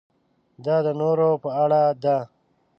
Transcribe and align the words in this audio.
دا 0.65 0.75
د 0.85 0.87
نورو 0.99 1.29
په 1.43 1.49
اړه 1.63 1.81
ده. 2.03 2.17